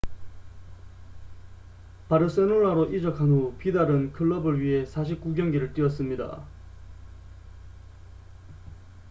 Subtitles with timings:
[2.09, 6.43] 바르셀로나로 이적한 후 비달은 클럽을 위해 49경기를 뛰었습니다